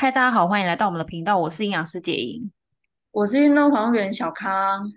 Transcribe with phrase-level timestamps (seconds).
[0.00, 2.50] 嗨，大家好，欢迎来到我们的频道，我是营养师杰莹，
[3.10, 4.90] 我是运动防护员小康。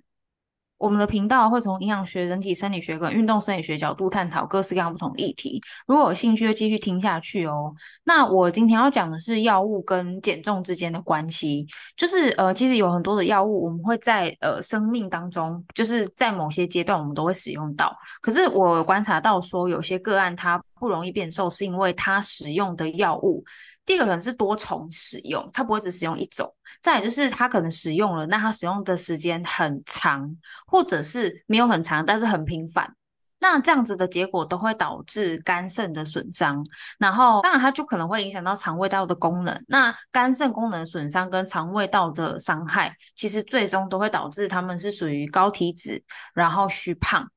[0.77, 5.61] 我们的频道会从营养学、人体生理学跟运动生理学角度探讨各式各样不同的议题。
[5.87, 7.73] 如果有兴趣，就继续听下去哦。
[8.05, 11.67] 那我今天要讲的是药物跟减重之间的关系。
[11.97, 17.93] 就是呃，其实有很多的药物，我们会在呃生命当中，就是在某些阶段我们都会使用到。
[18.21, 23.43] 可是我观察到说，有些个案它不容易变瘦，是因为它使用的药物。
[23.85, 26.47] 第一个可能是多重使用，它不会只使用一种；
[26.81, 32.95] 再有就是它可能使用了，那它使用的时间很长，或者是没有很长，但是很频繁。
[33.39, 36.65] 那这样子的结果都会导致肝肾的损伤，
[36.97, 39.61] 然后当然它就可能会影响到肠胃道的功能。
[39.67, 46.01] 那肝肾功能损伤跟肠胃道的伤害，其实最终都会导致他们是属于高体脂，
[46.33, 47.29] 然后虚胖，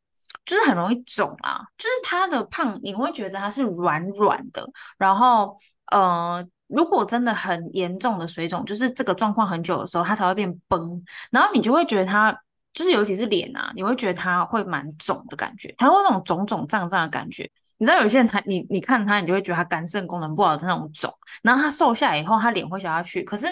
[0.46, 1.60] 就是很容易肿啊。
[1.76, 5.54] 就是它的胖，你会觉得它是软软的，然后。
[5.92, 11.00] 呃，如果真的很严重的水肿，就是这个状况很久的时候，它才会变崩，
[11.30, 12.36] 然后你就会觉得它，
[12.72, 17.48] 就是尤其是脸啊，你会觉得它会蛮肿的感觉，它会那种肿肿胀胀的感觉。
[17.78, 21.08] 你知道有些人他，你你看他，你就会觉得他肝肾功能不好的那种肿，
[21.40, 23.46] 然后他瘦下来以后，他脸会消下去，可是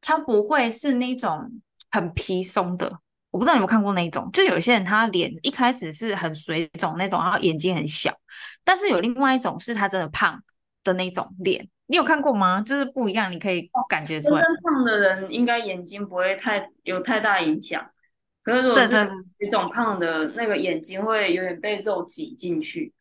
[0.00, 1.50] 他不会是那种
[1.90, 3.01] 很皮松的。
[3.32, 8.16] 我不知道你有没有看过那一种，就有些人他脸一开始是很水肿那种，然后眼睛很小，
[8.62, 10.40] 但是有另外一种是他真的胖。
[10.84, 12.60] 的那种脸，你有看过吗？
[12.60, 14.42] 就是不一样，你可以感觉出来。
[14.64, 17.88] 胖的人应该眼睛不会太有太大影响，
[18.42, 22.92] 可是如果是水肿胖的，那个眼睛会有点被肉挤进去。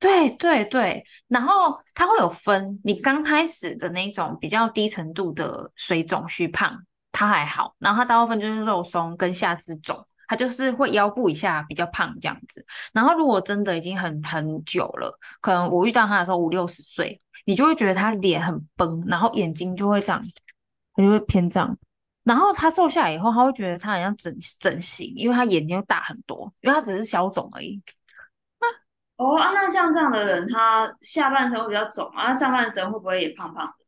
[0.00, 10.06] 对对对，然后它会有分，你刚开始的那种比较低程度的水肿虚胖，它还好，然后它大部分就是肉松跟下肢肿。
[10.26, 20.18] 他就是会腰部以下比较胖这样子，然后如果真的已经很很久了，可能我遇到他的时候五六十岁，你就会觉得他脸很崩，然后眼睛就会这样，
[20.94, 21.76] 他就会偏这样。
[22.22, 27.78] 然后他瘦下来以后，他会觉得他好像整整形，因为他眼睛又大很多，因为他只是消肿而已。
[29.18, 33.83] 哦啊，那像这样的人，他下半身会比较肿啊，上半身会不会也胖胖的？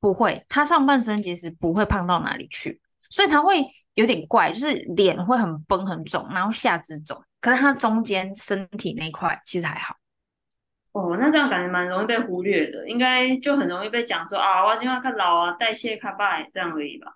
[0.00, 2.80] 不会，他上半身其实不会胖到哪里去。
[3.10, 3.64] 所以他会
[3.94, 9.94] 有点怪，就是脸会很绷很肿，然后下肢肿，可是他中间身体那一块其实还好。
[10.92, 17.14] 哦，那这样感觉蛮容易被忽略的，应该就很容易被讲说啊，我今晚看老啊，代谢卡拜这样而已吧。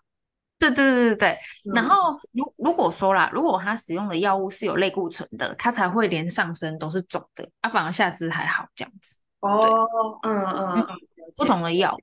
[0.59, 1.29] 对对对对对。
[1.67, 9.19] 嗯、然后如如果说啦，如果他使用的药物是有类固醇的，他才会连上身都是肿的，啊，反而下肢还好这样子。
[9.41, 9.61] 哦，
[10.23, 10.87] 嗯嗯嗯，
[11.37, 11.95] 不同的药，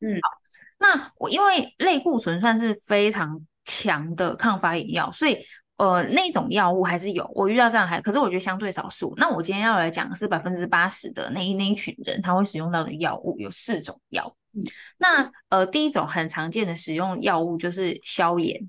[0.00, 0.18] 嗯。
[0.22, 0.30] 好
[0.78, 5.38] 那我因为类固醇算是非常强的抗发炎药，所以
[5.78, 9.14] 呃那种药物还是有，我遇到这样还，可是我觉得相对少数。
[9.16, 14.36] 那我今天要来讲的是百分之八十的那一那一群人他会使用到的药物有四种药。
[14.54, 14.62] 嗯、
[14.98, 18.68] 那呃第一种很常见的使用药物就是消炎，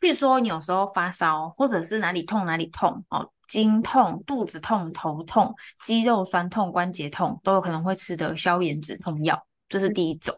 [0.00, 10.36] 比如说你有时候发烧或者是哪里痛哪里痛哦，经痛、肚子痛、头痛、肌肉酸痛、关节痛都有可能会吃的消炎止痛药，这是第一种。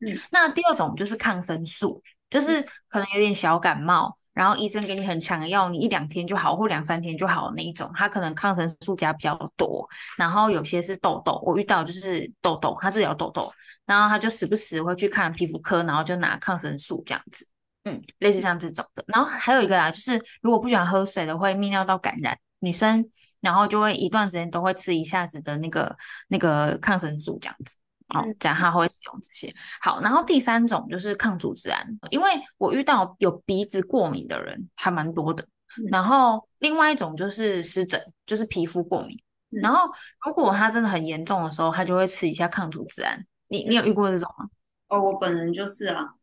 [0.00, 13.52] 嗯，那第二种就是抗生素，就是可能有点小感冒，然后医生给你很强的药，你一两天就好，或两三天就好那一种，它可能抗生素加比较多，然后有些是痘痘，我遇到就是痘痘，他治疗痘痘，
[13.84, 17.46] 然后他就时不时会去看皮肤科，然后就拿抗生素这样子，
[17.84, 23.04] 嗯，类似像这种的，然后还有一个啦，就是如果不喜欢喝水的，会泌尿道感染，女生，
[23.40, 25.94] 然后就会一段时间都会吃一下子的那个
[26.28, 27.76] 那个抗生素这样子。
[28.10, 29.54] 好，这样他会使用这些。
[29.80, 35.46] 好，然后第三种就是抗组织胺，因为我遇到有鼻子过敏的人还蛮多的。
[35.90, 39.16] 然后另外一种就是湿疹，就是皮肤过敏。
[39.50, 39.90] 然后
[40.26, 43.24] 如果他真的很严重的时候，他就会吃一下抗组织胺。
[43.48, 44.48] 你你有遇过这种吗？
[44.88, 46.14] 哦，我本人就是啊，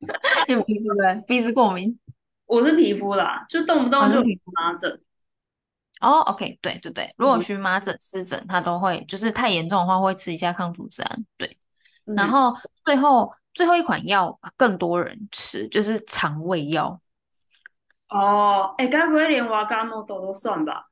[0.48, 1.98] 有鼻子的鼻子过敏，
[2.46, 5.00] 我是皮肤啦，就动不动就荨麻疹。
[6.00, 11.26] 哦、oh，OK，对对对，如果荨麻疹、湿疹，它都会，就是太严重的话，会吃一下抗组织胺。
[11.36, 11.58] 对，
[12.06, 17.00] 嗯、然后最后最后一款药更多人吃，就是肠胃药。
[18.10, 20.88] 哦，哎，该不会连瓦卡莫多都算吧？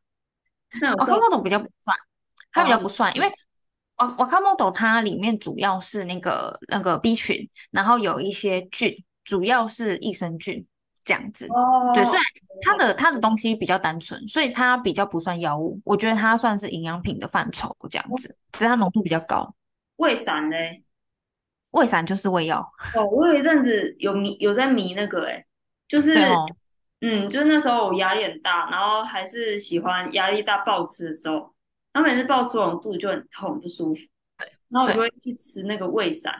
[0.98, 1.96] 瓦卡莫多比较不算，
[2.50, 3.32] 它比较不算，哦、因为
[3.96, 8.92] 瓦瓦卡莫多它里面主要是那个那个 B 群，然后有一些菌，
[9.24, 10.66] 主要是益生菌。
[11.06, 12.22] 这样子，哦、对，虽然
[12.62, 19.54] 它的它的东西比较单纯，所以它比较不算药物，我觉得它算是营养品的范畴，这样子，只是它浓度比较高。
[19.96, 20.56] 胃散呢？
[21.70, 22.60] 胃散就是胃药。
[22.96, 25.46] 哦，我有一阵子有迷有在迷那个，哎
[25.86, 26.44] 就是，哦、
[27.00, 31.54] 嗯，就是那时候我压力很大，然后还是喜欢压力大暴吃的时候，
[31.92, 34.06] 然后每次暴吃完肚子就很痛不舒服，
[34.38, 36.34] 对，然后我就会去吃那个胃散。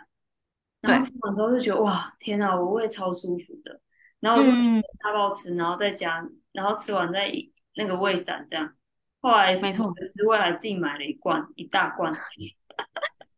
[0.80, 3.80] 然后吃完之后就觉得哇，天哪，我胃超舒服的。
[4.26, 4.52] 然后我就
[4.98, 6.20] 大爆吃，然后在家，
[6.50, 7.30] 然后吃完再
[7.76, 8.68] 那个胃散这样。
[9.20, 9.92] 后来没错，
[10.28, 12.12] 我还自己买了一罐，一大罐。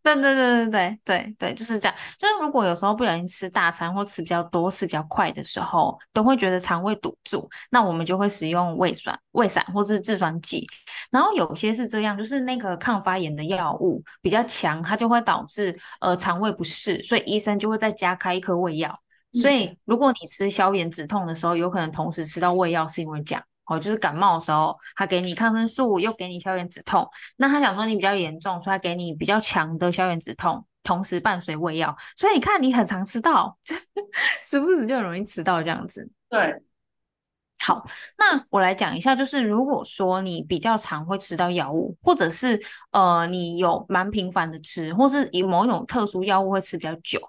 [0.01, 1.95] 对对对对对对对，就是这样。
[2.19, 10.67] 就是如果有时候不小心吃大餐或吃比较多、吃比较快的时候，都会觉得肠胃堵住，那我们就会使用胃酸、胃散或是制酸剂。
[11.11, 18.99] 然后有些是这样，就是那个抗发炎的药物比较强，它就会导致呃肠胃不适，所以医生就会再加开一颗胃药。
[19.33, 23.45] 所以如果你吃消炎止痛的时候，有可能同时吃到胃药，是因为这样。
[23.67, 27.07] 哦，就是感冒的时候，他给你抗生素，又给你消炎止痛。
[27.37, 31.95] 那他想说你比较严重，所以他给你比较强的消炎止痛，同时伴随胃药。
[32.17, 33.59] 所以你看，你很常吃到，
[34.43, 36.11] 时不时就很容易吃到这样子。
[36.31, 36.63] 对，
[37.59, 37.85] 好，
[38.17, 42.61] 那我来讲一下，就是如果说你比较常会吃到药物，或者是
[42.93, 47.21] 呃你有蛮频繁的吃，或是以某一种特殊药物会吃比较久，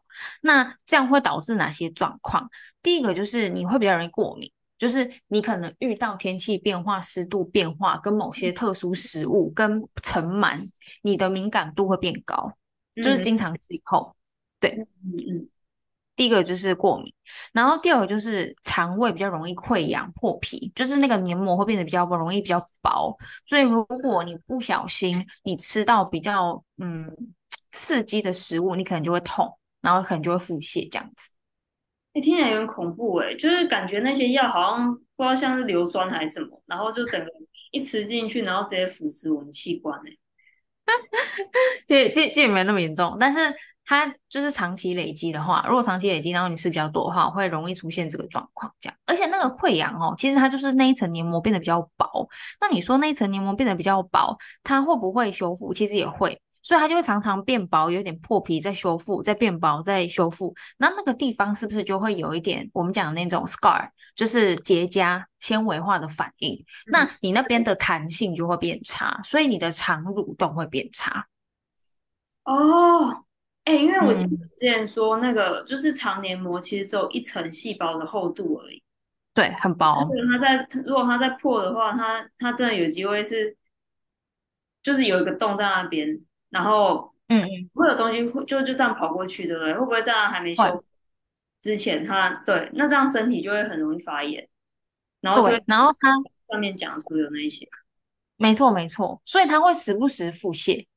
[0.41, 2.49] 那这样会导致哪些状况？
[2.81, 4.51] 第一个就是你会比较容易过敏。
[4.77, 10.57] 就是你可能遇到天气变化、湿度变化，跟某些特殊食物跟尘螨，
[11.01, 12.53] 你的敏感度会变高。
[12.95, 14.15] 就是经常吃以后，
[14.57, 14.69] 对，
[15.03, 15.49] 嗯嗯。
[16.19, 17.13] 第一个就是过敏，
[17.53, 23.15] 然后第二个就是肠胃比较容易溃疡、破皮，就是那个黏膜会变得比较不容易、比较薄。
[23.45, 27.09] 所以如果你不小心你吃到比较嗯
[27.69, 29.49] 刺激的食物，你可能就会痛，
[29.79, 31.31] 然后可能就会腹泻这样子。
[32.15, 37.31] 欸、听起来有点恐怖哎、欸，就是感觉那些药好像不知道像是硫酸还是什么，然后就整个
[37.71, 40.19] 一吃进去，然后直接腐蚀我们器官哎、 欸。
[41.87, 43.39] 这这这也没那么严重，但是
[43.85, 48.71] 它就是长期累积的话，如果长期累积，然后你吃比较多的话，会容易出现这个状况。
[48.79, 52.29] 这样，而且那个溃疡哦，其实它就是那一层黏膜变得比较薄。
[52.61, 55.73] 那你说那一层黏膜变得比较薄，它会不会修复？
[55.73, 56.41] 其实也会。
[56.61, 60.53] 所以它就会常常变薄，有点破皮，再修复，再变薄，再修复。
[60.77, 66.53] 那那个地方是不是就会有一点我们讲的那种 scar，就是结痂、纤维化的反应？
[66.53, 71.25] 嗯、那你那边的弹性就会变差，所以你的肠蠕动会变差。
[72.43, 73.23] 哦，
[73.69, 78.81] 哎、欸，因为我记得之前说那个就是肠黏膜其实只有一层细胞的厚度而已，
[79.35, 80.09] 对，很薄。
[80.31, 83.55] 它在如果它在破的话，它它真的有机会是
[84.81, 86.19] 就是有一个洞在那边。
[86.49, 89.71] 然后，嗯嗯，会有东西会就就这样跑过去，对不对？
[89.75, 90.83] 会不会这样还没修复
[91.59, 94.49] 之前它，它对，那这样身体就会很容易发炎，
[95.21, 96.09] 然后就然后它
[96.49, 97.69] 上面讲所有那一些，
[98.37, 100.87] 没错没错，所以它会时不时腹泻。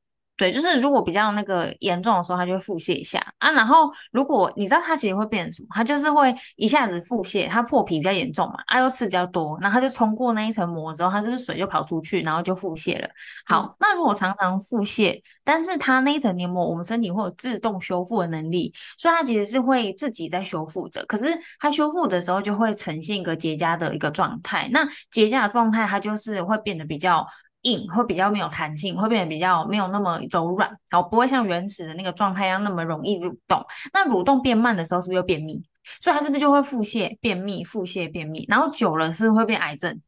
[0.43, 3.49] 对，就是如果比较那个严重的时候，它就会腹泻一下啊。
[3.53, 13.07] 然后如果你知道它其实会变成什么，它就是会一下子腹泻，它破皮比较严重嘛，啊又吃比较多，然后它就冲过那一层膜之后，它是不是水就跑出去，然后就腹泻了？
[13.45, 21.05] 好，嗯、那如果常常腹泻，但是它那一层黏膜，我们身体会有自动修复的能力，所以它其实是会自己在修复的。
[21.05, 27.25] 可是它修复的时候就会呈现一个结痂的一个状态，那结痂的状态它就是会变得比较。
[27.63, 33.65] 硬会比较没有弹性，会变得比较没有那么柔软，然后不会像原始的那个状态一样那么容易蠕动。
[33.91, 35.63] 那蠕动变慢的时候，是不是又便秘？
[35.99, 38.45] 所以它是不是就会腹泻、便秘、腹泻、便秘？
[38.47, 40.01] 然后久了是不是会变癌症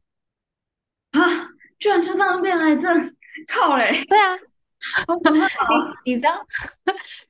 [1.12, 1.20] 啊？
[1.78, 3.14] 居然就这样变癌症？
[3.46, 3.92] 靠嘞！
[4.08, 4.32] 对啊，
[6.04, 6.32] 你你知道，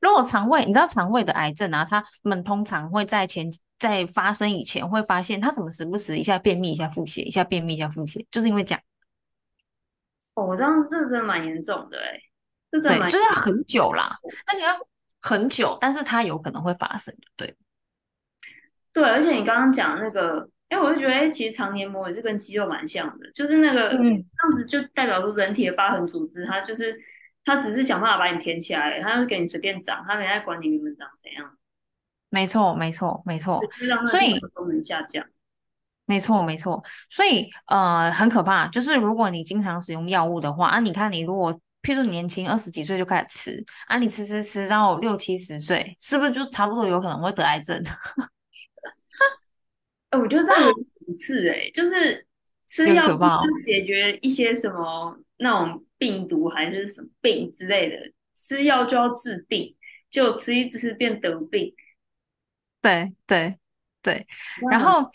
[0.00, 8.80] 如果肠胃，你知道肠胃的癌症啊，他们通常会在前在发生以前会发现，他怎么时不时一下便秘，一下腹泻，一下便秘，一下腹泻，就是因为这样。
[10.37, 12.21] 哦，我这样这真的蛮严重的哎，
[12.71, 14.16] 这真的就是要很久啦。
[14.47, 14.78] 那你要
[15.21, 17.57] 很久，但是它有可能会发生，对。
[18.93, 26.99] 对，而且你刚刚讲那个，哎，我就觉得，哎，其实肠黏膜也是跟肌肉蛮像的，就是那个、嗯、这样子就代表说人体的疤痕组织，它就是
[27.45, 31.59] 它只是想办法把你填起来，它会给你随便长，它没在管你原本长怎样。
[32.31, 33.61] 没错，没错，没错。
[34.07, 35.25] 所以功能下降。
[36.09, 47.83] 没错，没错，所以呃很可怕，就是如果你经常使用药物的话啊，你看你如果譬如年轻二十几岁就开始吃啊，你吃吃吃到六七十岁，是不是就差不多有可能会得癌症？
[50.11, 50.71] 哎，我觉得这样有
[51.07, 52.25] 五次哎，就是
[52.69, 53.19] 吃药
[53.65, 57.97] 解决一些什么那种病毒还是什么病之类的，
[58.37, 59.75] 吃药就要治病，
[60.09, 61.75] 就吃一次变得病。
[62.81, 63.59] 对对
[64.01, 64.25] 对，
[64.71, 65.11] 然后。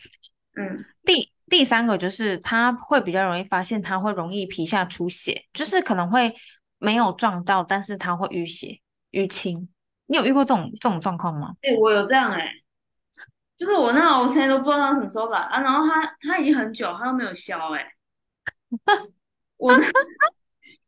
[0.55, 6.34] 嗯，第第三个就是他会比较容易发现，他会容易皮下出血，就是可能会
[6.77, 8.79] 没有撞到，但是他会淤血、
[9.12, 9.70] 淤青。
[10.08, 11.53] 你有遇过这种这种状况吗？
[11.62, 12.53] 哎、欸，我有这样哎、欸，
[13.58, 17.88] 就是我那我现在都不知道他什么时候来啊，然后他他已经很久，他都没有消哎、欸，
[19.58, 19.74] 我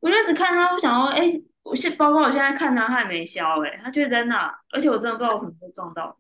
[0.01, 6.17] 我就只看他，我想说，哎、欸，我现包括我现在看他，他也没消诶、欸，他就在那，而且我真的不知道我什么时候撞到。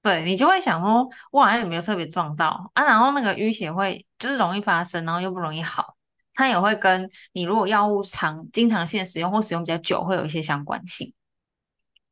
[0.00, 2.84] 对，你就会想说，我好像有没有特别撞到啊？
[2.84, 5.96] 然后那个淤血会就是容易发生，然后又不容易好，
[6.34, 11.12] 它也会跟你如果药物长经常性使用或使用比较久，会有一些相关性。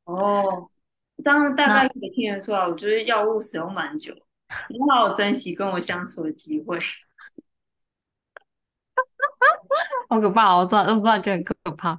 [0.05, 0.69] 哦，
[1.25, 4.13] 当然大概可以听得出来，我觉得药物使用蛮久，
[4.69, 6.79] 你好好珍惜跟我相处的机会。
[10.09, 10.59] 好可怕哦！
[10.59, 11.99] 我突然都不知道，觉得很可怕。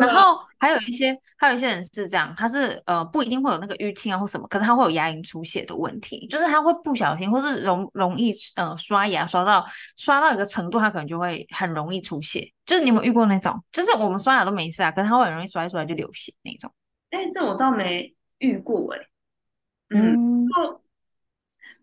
[0.00, 9.64] 然后还有一些，还有一些人是这样，他是呃不一定会有那个淤青啊或什么，可是他会有牙龈出血的问题，就是他会不小心或是容容易呃刷牙刷到
[9.96, 12.50] 刷到一个程度，他可能就会很容易出血。
[12.64, 13.62] 就是你有没有遇过那种？
[13.72, 16.72] 就是我们刷牙都没事啊，可是他会很容易刷一刷就流血那种。
[17.10, 19.06] 哎，这我倒没遇过哎、欸。
[19.90, 20.14] 嗯。
[20.14, 20.80] 嗯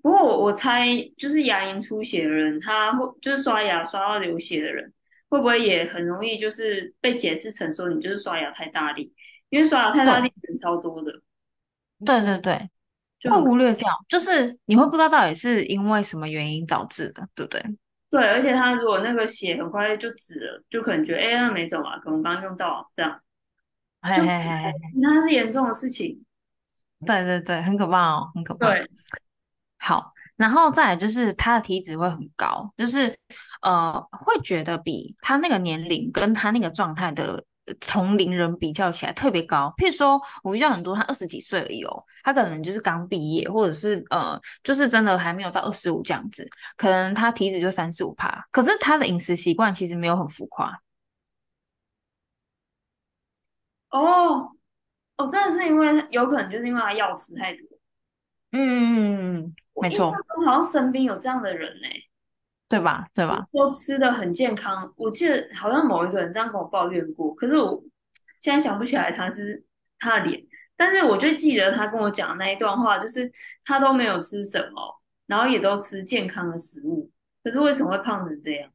[0.01, 0.85] 不过我我猜，
[1.17, 4.91] 就是牙龈出血的人，他会就是刷牙刷到流血的人，
[5.33, 9.11] 会不会也很容易就是被解释成说你就是刷牙太大力？
[9.49, 11.11] 因为刷牙太大力人超多的。
[12.05, 12.69] 对对对，
[13.19, 17.63] 就会忽略掉，就是你会不知道到底是因为什么原因导致的，对不对？
[18.11, 23.19] 对，而且他如果那个血很快就止了，就可能觉得哎，那没什么，啊可能刚刚用到这样，
[24.03, 24.71] 嘿嘿嘿，
[25.01, 26.23] 那是严重的事情。
[27.07, 28.69] 对对对，很可怕哦，很可怕。
[28.69, 28.87] 对。
[29.79, 33.17] 好，然后再来就是他的体脂会很高，就是
[33.61, 37.43] 呃会觉得比他那个年龄跟他那个状态的
[37.79, 39.73] 同龄人比较起来特别高。
[39.77, 50.81] 譬如说，我遇到很多他二十几岁而已哦，他可能就是刚毕业，或者是呃就是真的还没有到二十五这样子，可能他体脂就三十五趴，可是他的饮食习惯其实没有很浮夸。
[53.91, 54.49] 哦
[55.17, 57.61] 哦，真的是因为有可能就是因为他药吃太多。
[58.51, 59.55] 嗯嗯嗯。
[59.81, 60.11] 没错，
[60.45, 62.09] 好像身边有这样的人呢、欸，
[62.69, 63.07] 对吧？
[63.13, 63.35] 对吧？
[63.51, 67.83] 都吃的很健康，我记得好像某一个人这样跟我抱怨过，可是我
[68.39, 69.63] 现在想不起来他是
[69.99, 70.41] 他的脸，
[70.77, 73.31] 但是我就记得他跟我讲的那一段话，就是
[73.65, 77.09] 他都没有吃什么，然后也都吃健康的食物，
[77.43, 78.69] 可是为什么会胖成这样？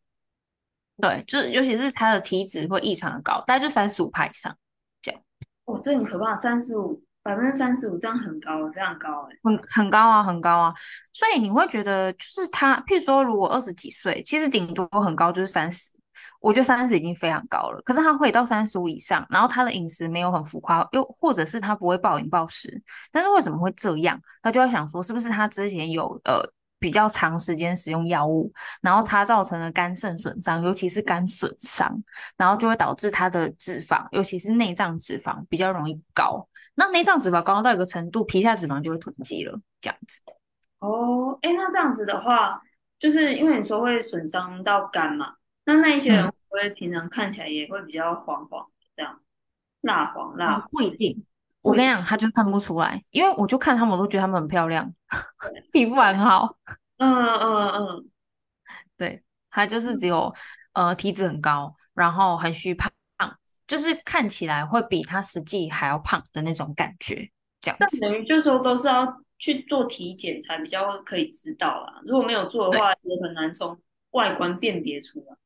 [1.01, 4.57] 对，就是尤其是他的体脂会异常的高，大概就三十五趴以上
[5.01, 5.21] 这样。
[5.65, 7.03] 哦，这很可怕，三十五。
[7.29, 10.75] 百分之三十五，这样很高，非常高，哎，很很高啊，很高啊。
[11.13, 15.91] 所以你会觉得，就是他，譬如说，如果二十几岁，其实顶多很高就是三十，
[16.41, 17.83] 我觉得三十已经非常高了。
[17.83, 22.83] 可是他会到三十五以上，然后他的饮食没有很浮夸，又或者是他不会暴饮暴食，
[23.13, 24.19] 但是为什么会这样？
[24.41, 26.41] 他就要想说，是不是他之前有呃
[26.79, 32.03] 比较长时间使用药物，然后他造成了肝肾损伤，尤其是肝损伤，
[32.39, 36.49] 然后就会导致他的脂肪，尤其是内脏脂肪比较容易高。
[36.79, 40.21] 那内脏脂肪高到一个程度，皮下脂肪就会囤积了，这样子。
[40.79, 42.63] 哦，哎，那这样子的话，
[43.01, 49.21] 就是因为你说会损伤到肝嘛，那那一些人会不会平常看起来也会比较黄黄这样，
[49.81, 50.69] 蜡黄蜡黄？
[50.71, 51.27] 不一定，
[51.63, 54.95] 我跟你讲，他就看不出来，因为我就看他们，我都觉得他们很漂亮，
[55.73, 56.57] 皮肤很好。
[56.99, 58.11] 嗯嗯嗯，
[58.97, 60.33] 对，他就是只有
[60.75, 62.89] 呃体脂很高，然后很虚胖。
[63.69, 68.01] 就是看起来会比他实际还要胖的那种感觉，这样子。
[68.01, 69.07] 等于就是说都是要
[69.39, 72.01] 去做体检才比较可以知道啦。
[72.05, 73.79] 如果没有做的话，也很难从
[74.11, 75.37] 外观辨别出来。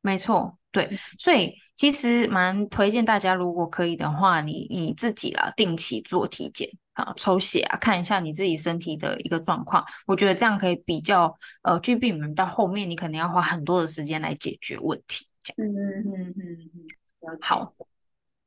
[0.00, 9.84] 没错，对，所以其实蛮推荐大家，如果可以的话，你你自己啦，定期做体检啊，抽血啊，看一下你自己身体的一个状况。
[10.06, 15.26] 我觉得这样可以比较呃，去避免到后面你可能要花很多的时间来解决问题。
[15.42, 15.68] 这样。
[15.68, 16.86] 嗯嗯嗯嗯嗯。
[17.40, 17.72] 好，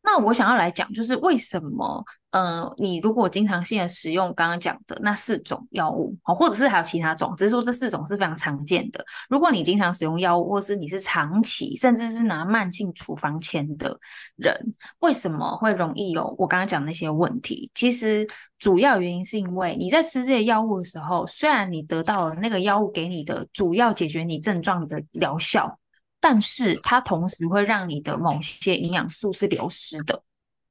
[0.04, 9.06] 那我想要来讲，就是为什么，呃，你如果经常性的使用刚刚讲的那四种药物，哦，或者是还有其他种，只是说这四种是非常常见的。
[9.30, 13.96] 如果你经常使用药物，或是你是长期，甚至是拿慢性处方签的
[14.38, 14.56] 人，
[15.00, 17.70] 为什么会容易有我刚刚讲那些问题？
[17.76, 25.78] 其实主要原因是因为你在吃这些药物的时候，虽然你得到了那个药物给你的主要解决你症状的疗效。
[26.22, 30.24] 但是它同时会让你的某些营养素是流失的，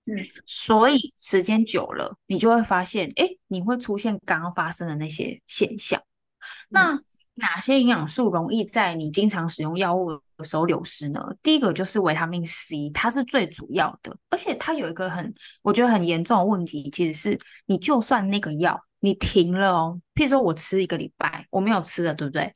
[0.07, 0.17] 嗯，
[0.47, 6.01] 所以时间久了，你就会发现，哎，你会出现刚刚发生的那些现象。
[6.69, 6.99] 那
[7.35, 11.21] 哪些营养素容易在你经常使用药物的时候流失呢？
[11.43, 18.81] 第一个就是维他命 C，它是最主要的，而且它有一个很，我觉得很严重的问题，其实是你就算那个药。
[19.01, 22.53] 你停了哦，譬如说我吃一个礼拜，我没有吃了，对不对？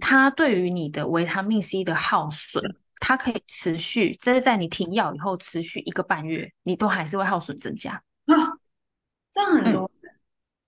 [0.00, 2.62] 它对于你的维他命 C 的耗损，
[3.00, 7.92] 它可以持续，这是在你停药以后持续一个半月，你都还是会耗损增加
[8.26, 8.36] 啊，
[9.32, 9.90] 这样很多。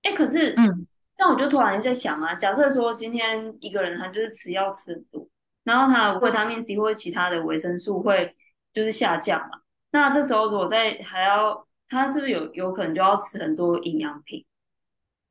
[0.03, 5.29] 哎、嗯，可是，嗯，这样我就突然在想啊，假设说今天一个人他就是吃药吃很多，
[5.65, 8.35] 然后他维他命 C 或者其他的维生素会
[8.73, 14.45] 就是下降嘛，那这时候如果在还要，他是不是有有可能就要吃很多营养品？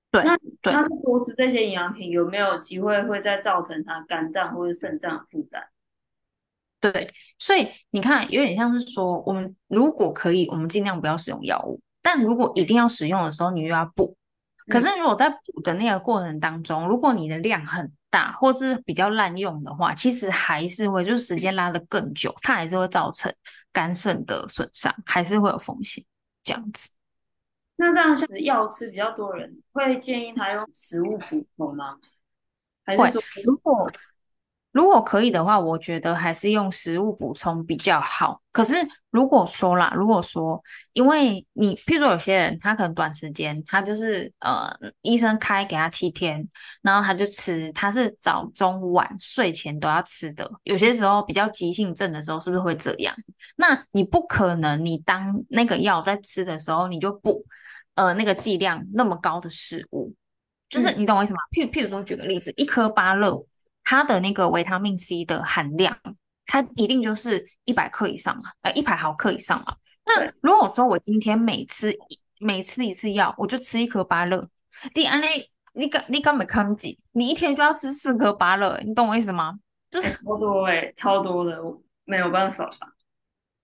[0.09, 5.63] 对，那他是多吃这些营养品，有没有机会会再造成他肝脏或者肾脏负担？
[6.79, 14.15] 对，所以你看，有点像是说，我们如果可以，我们尽量不要使用药物；但如果一定要使用的时候，你又要补。
[14.69, 23.33] 可是如果在补的那个过程当中，如果你的量很大，或是比较滥用的话，其实还是会，就是时间拉得更久，它还是会造成
[23.73, 26.03] 肝肾的损伤，还是会有风险
[26.43, 26.89] 这样子。
[27.77, 31.97] 那这样像是药吃比较多人，会建议他用食物补充吗？
[32.85, 33.89] 还是说如果？
[34.73, 38.39] 如果可以的话，我觉得还是用食物补充比较好。
[38.51, 38.75] 可是
[39.09, 40.61] 如果说啦，如果说
[40.93, 44.69] 因为你，譬如说有些人他可能短时间，他就是呃
[45.01, 46.47] 医生开给他七天，
[46.83, 50.47] 然后他就吃，他是早中晚睡前都要吃的。
[50.61, 53.15] 有些时候比较急性症的时候，是不是会这样？
[53.55, 57.43] 那你不可能，你当那个药在吃的时候，你就补
[57.97, 60.15] 呃那个剂量那么高的食物，
[60.69, 61.39] 就是你懂我意思吗？
[61.51, 63.45] 譬譬如说举个例子，一颗芭乐。
[63.89, 65.97] 它的那个维他命 C 的含量，
[66.45, 69.77] 它一定就是一百克以上嘛，呃，一百毫克以上嘛。
[70.05, 71.97] 那如果说我今天每吃
[72.37, 74.45] 每吃一次药，我就吃一颗芭乐，
[74.93, 79.57] 你安内你刚你刚没看紧，你一天就要吃四颗芭乐，你懂我意思吗？
[79.89, 82.91] 就是超多哎、欸，超多的，我没有办法吧。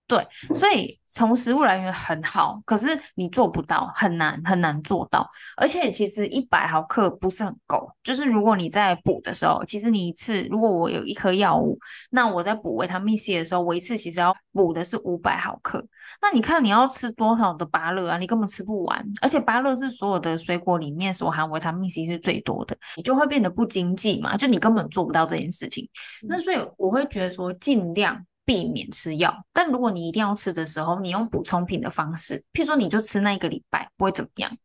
[0.06, 5.26] 对，所以从食物来源很好，可是你做不到，很难很难做到。
[5.56, 11.78] 而且其实一百毫克不是很够，就是如果你在补的时候，其实你一次如果我有一颗药物，
[12.10, 15.82] 那我在补维他命 C 的时候，我一次其实要补的是五百毫克。
[16.20, 18.18] 那你看你要吃多少的芭乐啊？
[18.18, 19.02] 你根本吃不完。
[19.22, 25.88] 而且芭乐是所有的水果里面所含维他命 C 是最多的，你就会变得不经济嘛，就你根本做不到这件事情。
[26.28, 28.22] 那所以我会觉得说尽量。
[28.44, 34.56] 避免吃药，但如果你一定要吃的时候，你用补充品的方式，譬如说你就吃那一个礼拜，不会怎么样。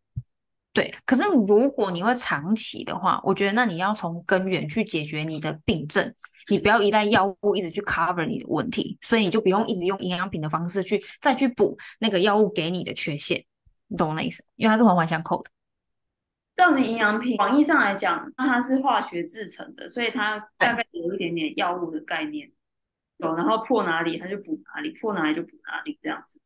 [0.72, 6.14] 对，可是如果你会长期的话，我觉得那你要从根源去解决你的病症，
[6.50, 13.44] 你不要依赖药物一直去 cover 你的问题，所以你就不用一直用营养品的方式去再去补那个药物给你的缺陷，
[13.88, 14.44] 你懂我那意思？
[14.56, 15.50] 因为它是环环相扣的。
[16.56, 22.52] 这样子营养品，广义上来讲，那它是化学制成的，所以它大概有一点点药物的概念。
[23.20, 26.40] 有，然后破哪里他就补哪里，破哪里就补哪里，这样子。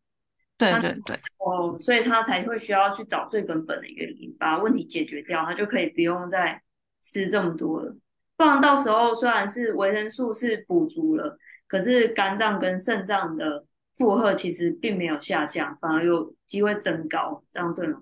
[0.58, 1.20] 对对对。
[1.38, 6.62] 哦，所以他才会需要去找最根本的原因，把问题解决掉，他就可以不用再
[7.02, 7.96] 吃这么多了。
[8.36, 18.02] 不然到时候虽然是维生素是补足了，可是肝脏跟肾脏的负荷其实并没有下降，反而有机会增高，这样对吗？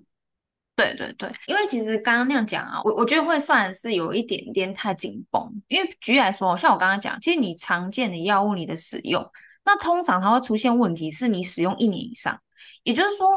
[0.82, 5.41] 对对对，因为其实刚刚那样讲啊，我我觉得会算是有一点点太紧绷。
[5.67, 9.24] 因为举例来说，像我刚刚讲，其实你常见的药物你的使用，
[9.63, 12.39] 那通常它会出现问题是你使用一年以上，
[12.84, 13.28] 也就是说。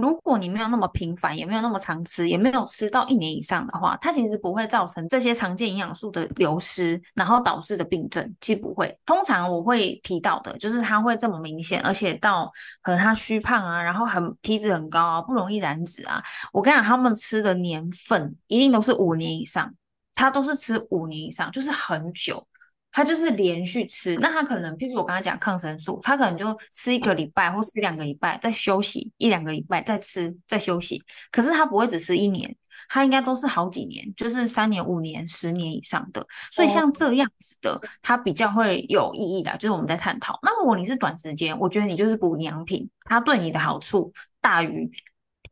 [0.00, 8.98] 如果你没有那么频繁，也没有那么常吃，也没有吃到一年以上的话，它其实不会造成这些常见营养素的流失，然后导致的病症，其实不会。
[9.04, 12.50] 通常我会提到的就是它会这么明显，而且到
[12.82, 16.22] 可能他虚胖啊，然后很体脂很高啊，不容易燃脂啊。
[16.52, 19.72] 我跟你讲，他们吃的年份一定都是五年以上，
[20.14, 22.46] 他都是吃五年以上，就是很久。
[22.92, 31.02] 他就是连续吃，那他可能，譬如我刚才讲抗生素，他可能就吃一个礼拜或是一两个礼拜，再休息一两个礼拜，再吃再休息。
[31.30, 32.54] 可是他不会只吃一年，
[32.88, 36.26] 他应该都是好几年，就是三年、五年、十年以上的。
[36.50, 40.38] 所以像这样子的，它比较会有意义的，就是我们在探讨。
[40.42, 44.90] 那如果你是短时间，我觉得你就是补营养品，它对你的好处大于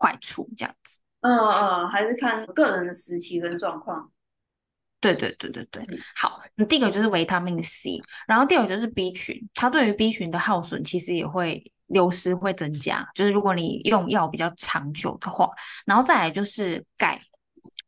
[0.01, 0.99] 坏处，这样子。
[1.21, 4.11] 嗯嗯，还是看个人的时期跟状况。
[5.01, 15.49] 对对对对对，好，那第一个就是维他命 C，然后第二个就是 B 群，它对于 B 群的耗损其实也会流失会增加，就是如果你用药比较长久的话，
[15.87, 17.21] 然后再来就是钙，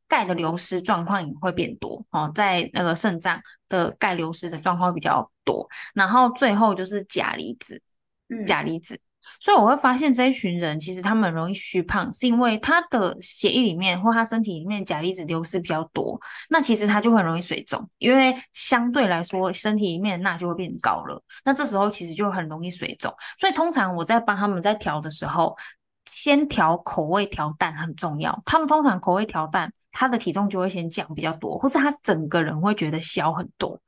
[0.06, 7.82] 钙的流失状况也会变多哦，在那个肾脏的钙流失的状况比较多，然后最后就是钾离子，
[8.46, 9.00] 钾离子。
[9.40, 23.12] 所以我会发现这一群人其实他们容易虚胖，是因为他的血液里面或他身体里面钾离子流失比较多，那其实他就很容易水肿，因为相对来说身体里面钠就会变高了，那这时候其实就很容易水肿。
[23.38, 25.56] 所以通常我在帮他们在调的时候，
[26.04, 28.42] 先调口味调淡很重要。
[28.44, 33.78] 他们通常口味调淡，他的体重就会先降比较多，或是他整个人会觉得消很多。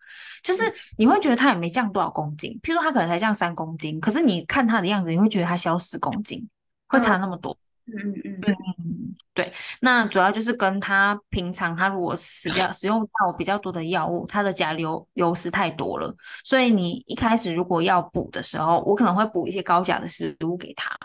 [0.43, 0.65] 就是
[0.99, 6.49] 你会觉得他也没降多少公斤，譬如说他可能才降三公斤，可是你看他的样子，你会觉得他消十公斤，
[6.89, 7.57] 会差那么多。
[7.85, 20.97] 嗯嗯嗯嗯，对，那主要就是跟他平常他如果使比较使用到比较多的药物，他的钾流流失太多了，所以你一开始如果要补的时候，我可能会补一些高钾的食物给他。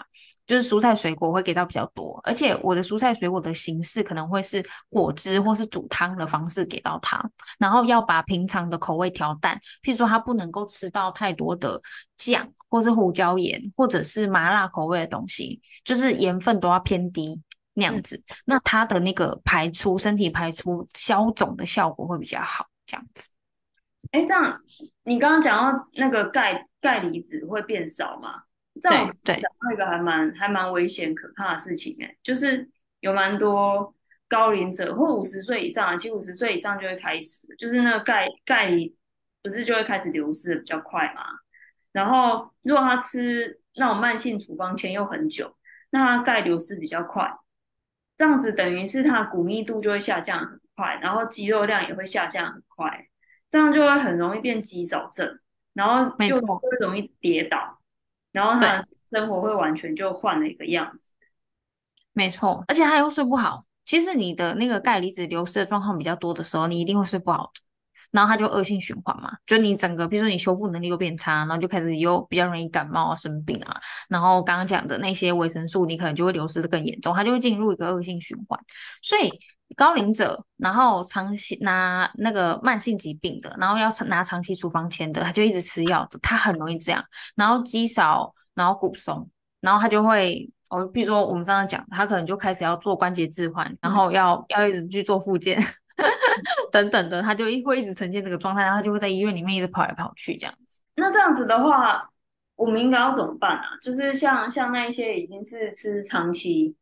[0.47, 7.21] 就是蔬菜水果会给到比较多，而且我的蔬菜水果的形式可能会是果汁或是煮汤的方式给到他，
[7.59, 11.79] 然后要把平常的口味调淡，譬如说他不能够吃到太多的
[12.15, 17.39] 酱或是胡椒盐或者是麻辣口味的东西，就是盐分都要偏低
[17.73, 23.29] 那样子，那他的那个排出身体排出消肿的效果会比较好，这样子。
[24.11, 24.61] 哎，这样
[25.03, 28.43] 你刚刚讲到那个钙钙离子会变少吗？
[28.79, 33.93] 这样对，讲到一个还蛮还蛮危险可怕的事情哎，就是有蛮多
[34.27, 38.71] 高龄者或五十岁以上啊，其实五十岁以上就会开始，就是那个钙钙
[39.41, 41.21] 不是就会开始流失的比较快嘛。
[41.91, 45.55] 然后如果他吃那种慢性处方签又很久，
[45.89, 47.31] 那他钙流失比较快，
[48.17, 53.07] 这样子等于是他骨密度就会下降很快，然后肌肉量也会下降很快，
[53.49, 55.39] 这样就会很容易变肌少症，
[55.73, 57.76] 然后就会容易跌倒。
[58.37, 61.15] 然后他的生活会完全就换了一个样子，
[62.13, 63.65] 没错，而且他又睡不好。
[63.83, 67.61] 其实你的那个钙离子流失的状况比较多的时候，你一定会睡不好的。
[68.11, 73.77] 然后他就恶性循环嘛，就你整个，比如说你修复能力又变差，然后就开始又比较容易感冒啊、生病啊。
[74.09, 78.59] 然后刚刚讲的那些维生素，你可能就会流失的更严重，它就会进入一个恶性循环。
[79.01, 79.29] 所以
[79.75, 87.03] 高龄者，然后长期拿那个慢性疾病的，然后要拿长期处方签的，他就一直吃药的，他很容易这样。
[87.35, 95.61] 然后肌少，然后骨松，然后他就会，哦，比如说我们刚刚讲，他可能就开始要做关节置换，然后要要一直去做复健。
[96.71, 100.81] 等等的，他就会一直呈现这个状态，然后他就会在医院里面一直跑来跑去这样子。
[100.95, 102.09] 那这样子的话，
[102.55, 103.63] 我们应该要怎么办啊？
[103.81, 106.75] 就是像像那一些已经是吃长期、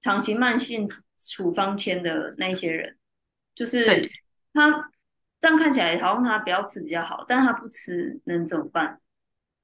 [0.00, 2.96] 长期慢性处方签的那一些人，
[3.54, 4.10] 就是
[4.52, 4.90] 他
[5.40, 9.00] 这样看起来好像他不要吃比较好，但他不吃能怎么办？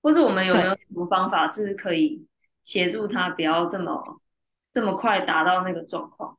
[0.01, 2.27] 或者我们有没有什么方法是可以
[2.63, 4.21] 协助他不要这么
[4.73, 6.37] 这么快达到那个状况？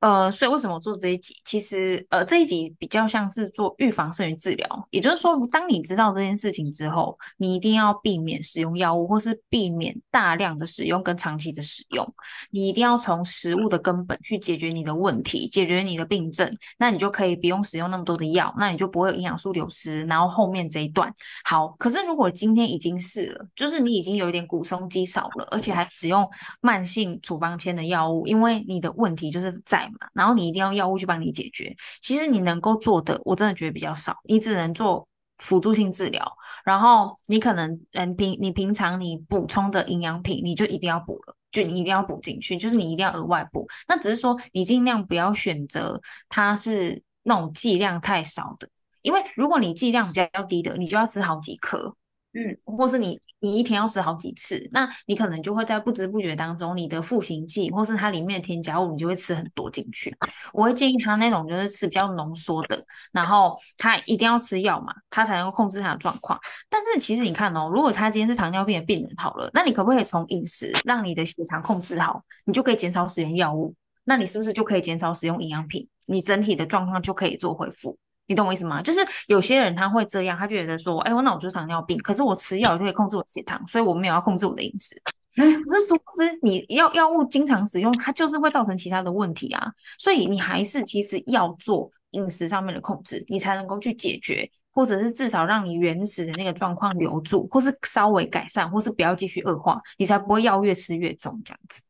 [0.00, 1.34] 呃，所以为什么做这一集？
[1.44, 4.88] 其实，呃，这一集比较像是做预防胜于治疗。
[4.90, 12.06] 也就是说，当你知道这件事情之后，你一定要避免使用药物，或是避免大量的使用跟长期的使用。
[12.52, 20.04] 你一定要从食物的根本去解决你的问题，解决你的病症，那你就可以不用使用那么多的药，那你就不会有营养素流失。
[20.04, 21.12] 然后后面这一段
[21.44, 26.24] 好，可是如果今天已经是了，就是你已经有一点骨松肌少了，而且还使用
[26.60, 29.87] 慢性处方签的药物，因为你的问题就是在。
[30.14, 31.74] 然后你一定要药物去帮你解决。
[32.00, 34.16] 其实你能够做的，我真的觉得比较少。
[34.24, 36.30] 你只能做辅助性治疗，
[36.64, 43.66] 然后你可能嗯平你平常你补充的营养品，你就一定要补了，就你一定要补进去，就是你一定要额外补。
[43.86, 48.68] 那只是说你尽量不要选择它是那种剂量太少的，
[49.02, 51.94] 因为如果你剂量比较低的，你就要吃好几颗。
[52.38, 60.16] 嗯，或是你你一天要吃好几次，那你可能就会在不知不觉当中，你的赋形剂或是它里面的添加物，你就会吃很多进去。
[60.52, 66.38] 我会建议他那种就是吃比较浓缩的，然后他一定要吃药嘛，他才能够控制他的状况。
[66.68, 73.74] 但是其实你看哦，如果他今天是糖尿病的病人好了，那你可不可以从饮食让你的血糖控制好，你就可以减少使用药物，
[74.04, 75.88] 那你是不是就可以减少使用营养品？
[76.06, 77.98] 你整体的状况就可以做恢复。
[78.28, 78.80] 你懂我意思吗？
[78.80, 84.94] 就是有些人他会这样，他就觉得说，哎，我那我就是糖尿病，可是我吃药就可以控制我血糖，所以我没有要控制我的饮食。
[85.34, 89.72] 可是殊不知，你药药物经常使用，它就是会造成其他的问题啊。
[89.96, 101.82] 所以你还是其实要做饮食上面的控制，你才能够去解决，或者是至少让你原始的那个状况留住，或是稍微改善，或是不要继续恶化，你才不会药越吃越重这样子。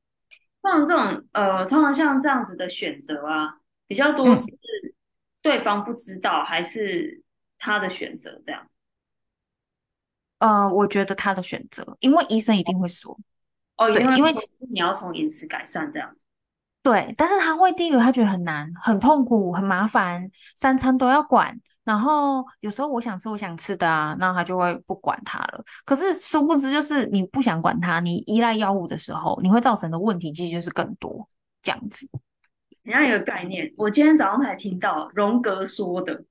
[0.63, 3.57] 像这种呃，通常像这样子的选择啊，
[3.89, 4.45] 比较多是。
[5.49, 7.23] 嗯对方不知道还是
[7.59, 8.67] 他的选择这样？
[10.39, 13.19] 呃，我觉得他的选择，因为医生一定会说，
[13.77, 14.33] 哦，对，因为
[14.71, 16.15] 你要从饮食改善这样。
[16.83, 25.65] 对，但是他会第一个，他觉得很难、很痛苦、很麻烦，三餐都要管，然后有时候我想吃我想吃的啊，那他就会不管他了。
[25.85, 31.29] 可是殊不知，就是你不想管他，你依赖药物的时候，你会造成的问题其实就是更多
[31.63, 32.09] 这样子。
[32.89, 36.25] 你要一个概念，我今天早上才听到荣格说的。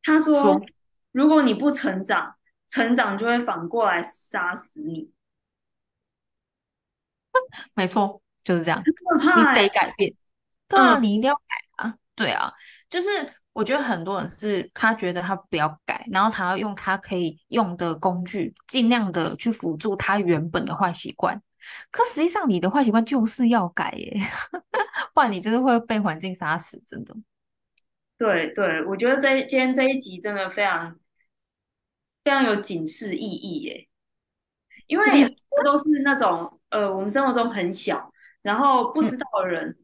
[0.00, 0.62] 他说，说
[1.10, 2.36] ：“如果你不成长，
[2.68, 5.10] 成长就会反过来杀死你。
[7.74, 8.80] ”没错，就是这样。
[8.86, 10.14] 你得改变。
[10.68, 11.42] 对啊，你一定要改
[11.84, 11.96] 啊！
[12.14, 12.52] 对啊，
[12.88, 13.08] 就是
[13.52, 21.42] 我觉得很多人是他觉得他不要改，然后他要用他可以用的工具，尽量的去辅助他原本的坏习惯。
[21.90, 24.16] 可实际上你的坏习惯就是要改耶，
[25.14, 27.14] 不然你就是会被环境杀死，真的。
[28.16, 30.98] 对对，我觉得这今天这一集真的非常
[32.24, 33.88] 非常有警示意义耶，
[34.86, 35.04] 因为
[35.64, 39.76] 都是那种呃，我们生活中很小，然后不知道的人，嗯、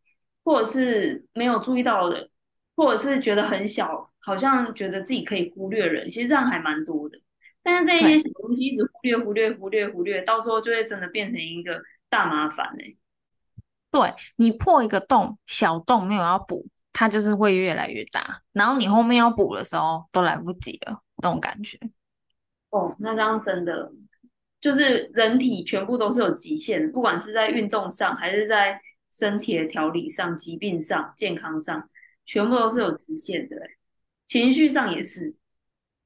[0.45, 2.31] 或者是没有注意到的人，
[2.75, 7.21] 或者是觉得很小，好像觉得自己可以忽略的人，其实这样还蛮多的。
[7.65, 12.97] 但是这一些小东西一直忽略、忽略、忽略、忽略，到时候就会真的变成一个大麻烦呢。
[13.91, 16.69] 对，你破一个洞，小洞没有要补。
[16.97, 21.77] 它就是会越来越大，然后你后面要补的时候都来不及了，那种感觉。
[22.71, 23.91] 哦，那这样真的
[24.61, 31.91] 就是人体全部都是有极限的，不管是在运动上，还是在身体的调理上、疾病上、健康上，
[32.25, 33.57] 全部都是有极限的。
[34.25, 35.35] 情绪上也是。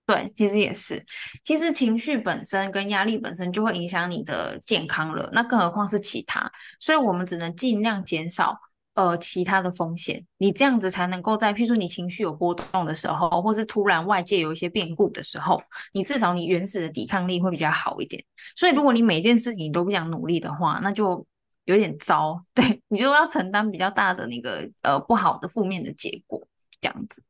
[0.08, 1.04] 对，其实也是。
[1.44, 8.58] 其实情绪本身跟压力本身就会影响你的健康了，那更何况是其他，所以我们只能尽量减少。
[8.94, 18.20] 呃，其他的风险，你这样子才能够在，譬如说你情绪有波动的时候，或是突然外界有一些变故的时候，你至少你原始的抵抗力会比较好一点。
[18.56, 21.24] 所以，如果你每件事情你都不想努力的话，那就
[21.66, 26.44] 有点糟，对， 你就要承担比较大的那个呃不好的负面的结果，
[26.80, 27.22] 这样子。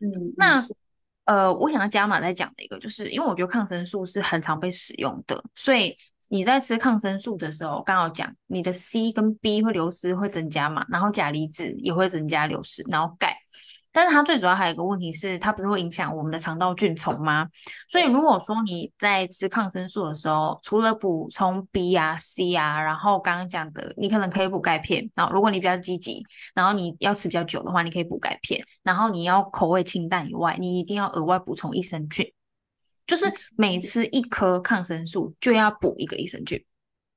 [0.00, 0.66] 嗯，那
[1.24, 5.96] 呃，我想要加码再讲的一个，就是因为我觉得抗生素是很常被使用的，所以。
[6.32, 13.36] 你在吃抗生素的时候，刚好讲你的 C 跟 B 会流失会增加嘛，然后钾离子也会增加流失，然后钙，
[13.92, 17.48] 但是它最主要还有一个问题是，它不是会影响我们的肠道菌丛吗？
[17.88, 26.24] 所以如果说你在吃抗生素的时候，除了补充 B 啊、C 啊，然后刚刚讲的，你可能可以补钙片，然后如果你比较积极，
[26.54, 32.32] 然后你要吃比较久的话，你可以补钙片，然后你要口味清淡以外，你一定要额外补充益生菌。
[33.06, 33.24] 就是
[33.56, 36.64] 每吃一颗抗生素就要补一个益生菌，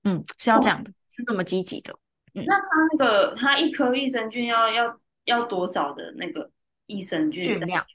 [0.06, 1.94] 嗯，是要这样的，哦、是这么积极的。
[2.34, 6.50] 嗯，那它那个它一颗益生菌要要要多少的那个
[6.86, 7.86] 益生菌菌量？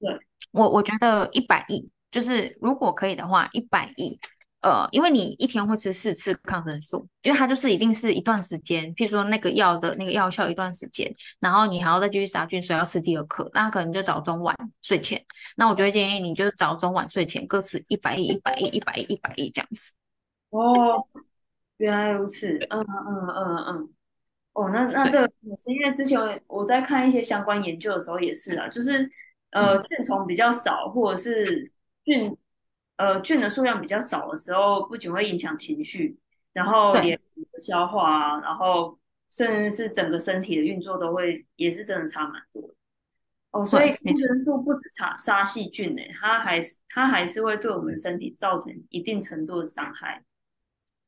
[0.00, 0.18] 对，
[0.52, 4.18] 我我觉得一百亿，就是如果可以的话，一百亿。
[4.60, 15.24] 呃，因为你一天会吃四次抗生素，因为它就是一定是一段时间，譬如说那个药的那个药效一段时间，然后你还要再继续杀菌，所以要吃第二颗，那可能就早中晚睡前。
[15.56, 19.94] 那我就会建议你就早中晚睡前各吃一百亿、一百亿、一百亿、一百亿这样子。
[20.50, 21.06] 哦，
[21.76, 23.90] 原来如此，嗯嗯嗯嗯，
[24.58, 29.08] 哦，那那这个也是因为之前我在看一些相关研究的时候也是啊，就是
[29.50, 31.72] 呃菌虫比较少，或者是
[32.04, 32.36] 菌。
[32.98, 36.18] 呃，菌的数量比较少的时候，不仅会影响情绪，
[36.52, 37.16] 然后连
[37.60, 38.98] 消化啊，然后
[39.30, 42.74] 甚至是整个身体的运作都会，也是真的差蛮多的。
[43.52, 50.24] 哦，所以抗生素不止杀杀细菌呢，它还是它还是会对我们身体造成一定程度的伤害。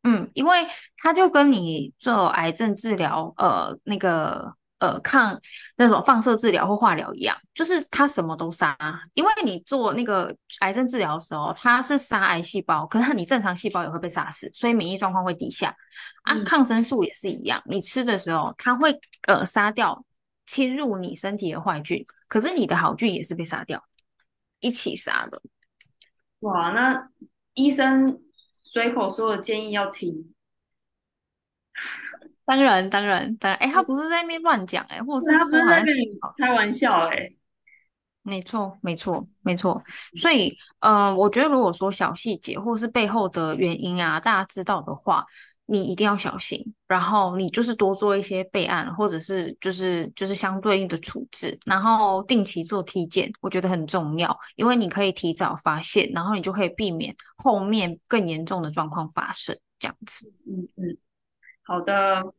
[0.02, 4.54] 嗯，因为它就跟你做癌症治疗，呃，那个。
[4.80, 5.38] 呃，抗
[5.76, 8.74] 那种放射治疗或化疗一样，就是它什么都杀。
[9.12, 15.76] 因为你做那个癌症治疗的时候，它是杀癌细胞，可是你正常细胞也会被杀死，所以免疫状况会低下。
[16.22, 20.02] 啊，嗯、抗生素也是一样，你吃的时候，它会呃杀掉
[20.46, 23.84] 侵入你身体的坏菌，可是你的好菌也是被杀掉，
[24.60, 25.42] 一起杀的。
[26.38, 27.10] 哇，那
[27.52, 28.18] 医生
[28.72, 30.32] 随口说的建议要听。
[32.44, 36.06] 当然，当然，当然，哎，他不是在那边乱讲，哎，或者是他不是在跟你
[36.38, 37.32] 开玩笑，哎，
[38.22, 39.82] 没错，没错，没错。
[40.20, 45.26] 所以，嗯、呃，我觉得如果说小细节或是背后的原因啊，大家知道的话，
[45.70, 46.60] 你一定要小心。
[46.86, 59.56] 然后你就是多做一些备案，或者是就是就是相对应的处置，然后定期做体检，我觉得很重要，因为你可以提早发现，然后你就可以避免后面更严重的状况发生。
[59.78, 60.98] 这样子，嗯嗯，
[61.62, 62.34] 好的。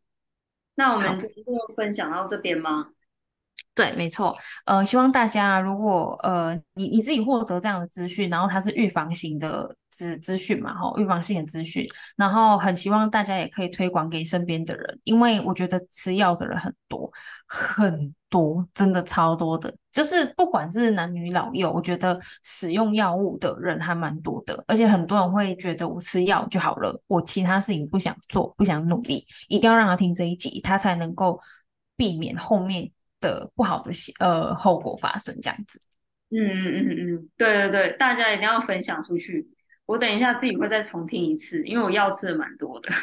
[0.76, 1.28] 那我们就
[1.76, 2.88] 分享到这边吗？
[3.74, 4.38] 对，没错。
[4.66, 17.10] 呃，希望大家如果呃你你自己获得这样的资讯，然后它是预防型的资资讯嘛，哈，预防性的资讯，然后很希望大家也可以推广给身边的人，因为我觉得吃药的人很多
[17.48, 31.40] 很多，真的超多的，就是不管是男女老幼，我觉得使用药物的人还蛮多的，而且很多人会觉得我吃药就好了，我其他事情不想做，不想努力，一定要让他听这一集，他才能够
[31.96, 32.92] 避免后面。
[33.22, 35.80] 的不好的呃后果发生这样子，
[36.32, 39.48] 嗯嗯嗯嗯，对对对，大家一定要分享出去。
[39.86, 42.90] 我等一下自己会再重听一次，因为我药吃的蛮多的。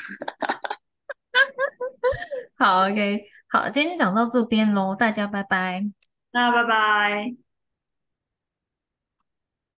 [2.57, 5.85] 好，OK，好，今天就讲到这边喽，大家拜拜，
[6.33, 7.48] 大家拜拜。